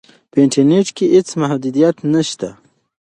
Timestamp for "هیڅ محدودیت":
1.13-1.95